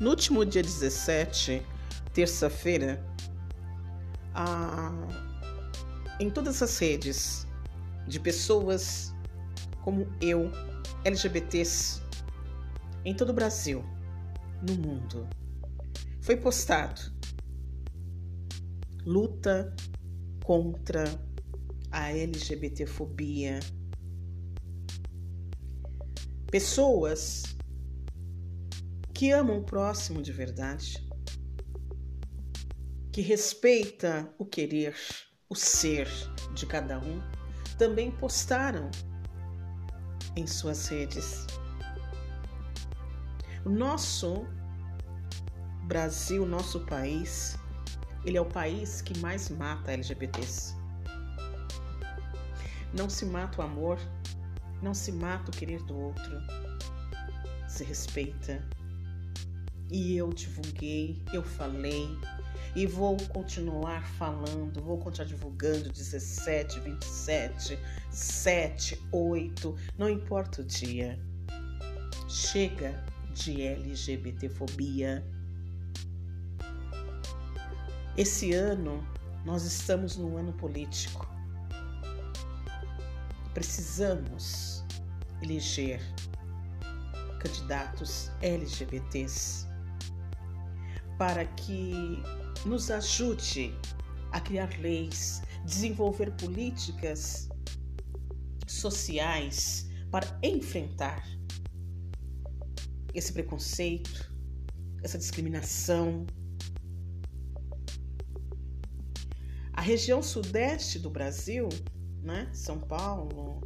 [0.00, 1.62] No último dia 17,
[2.14, 3.04] terça-feira,
[6.18, 7.46] em todas as redes
[8.08, 9.14] de pessoas
[9.84, 10.50] como eu,
[11.04, 12.00] LGBTs,
[13.04, 13.84] em todo o Brasil,
[14.66, 15.28] no mundo,
[16.22, 17.00] foi postado
[19.04, 19.76] luta
[20.42, 21.04] contra
[21.90, 23.60] a LGBTfobia.
[26.50, 27.42] Pessoas
[29.20, 31.06] que amam o próximo de verdade,
[33.12, 34.96] que respeita o querer,
[35.46, 36.08] o ser
[36.54, 37.20] de cada um,
[37.76, 38.90] também postaram
[40.34, 41.46] em suas redes.
[43.62, 44.46] O nosso
[45.84, 47.58] Brasil, nosso país,
[48.24, 50.74] ele é o país que mais mata LGBTs.
[52.96, 53.98] Não se mata o amor,
[54.80, 56.40] não se mata o querer do outro.
[57.68, 58.66] Se respeita,
[59.90, 62.08] e eu divulguei, eu falei
[62.76, 67.78] e vou continuar falando, vou continuar divulgando 17, 27,
[68.10, 71.18] 7, 8, não importa o dia.
[72.28, 75.24] Chega de LGBTfobia.
[78.16, 79.04] Esse ano
[79.44, 81.28] nós estamos num ano político.
[83.52, 84.84] Precisamos
[85.42, 86.00] eleger
[87.40, 89.69] candidatos LGBTs
[91.20, 92.22] para que
[92.64, 93.74] nos ajude
[94.32, 97.46] a criar leis, desenvolver políticas
[98.66, 101.22] sociais para enfrentar
[103.12, 104.32] esse preconceito,
[105.02, 106.26] essa discriminação.
[109.74, 111.68] A região sudeste do Brasil,
[112.22, 113.60] né, São Paulo,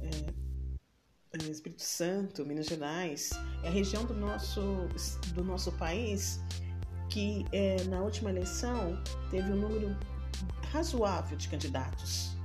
[0.00, 3.30] é, é Espírito Santo, Minas Gerais,
[3.62, 4.88] é a região do nosso,
[5.36, 6.40] do nosso país
[7.16, 9.96] que é, na última eleição teve um número
[10.70, 12.36] razoável de candidatos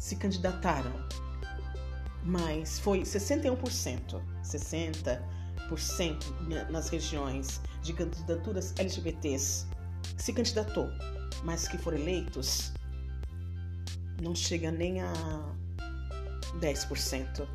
[0.00, 0.90] se candidataram,
[2.24, 5.20] mas foi 61%, 60%
[6.70, 9.68] nas regiões de candidaturas LGBTs
[10.16, 10.88] se candidatou,
[11.44, 12.72] mas que foram eleitos
[14.20, 15.12] não chega nem a
[16.58, 17.46] 10%.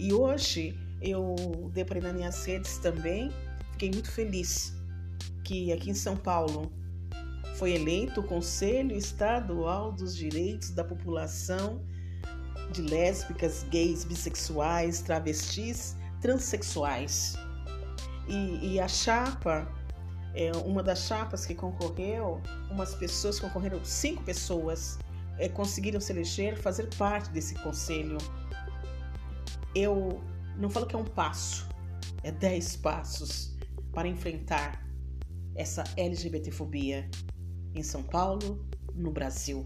[0.00, 1.36] E hoje eu
[1.72, 3.30] deparei nas minhas redes também,
[3.70, 4.81] fiquei muito feliz
[5.44, 6.70] que aqui em São Paulo
[7.56, 11.84] foi eleito o Conselho Estadual dos Direitos da População
[12.72, 17.36] de Lésbicas, Gays, Bissexuais, Travestis, Transsexuais.
[18.26, 19.70] E, e a chapa,
[20.34, 24.98] é, uma das chapas que concorreu, umas pessoas concorreram, cinco pessoas
[25.38, 28.18] é, conseguiram se eleger, fazer parte desse conselho.
[29.74, 30.22] Eu
[30.56, 31.68] não falo que é um passo,
[32.22, 33.54] é dez passos
[33.92, 34.82] para enfrentar
[35.54, 37.08] essa LGBTfobia
[37.74, 38.64] em São Paulo,
[38.94, 39.64] no Brasil.